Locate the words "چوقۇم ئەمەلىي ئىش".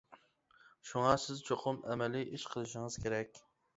1.49-2.47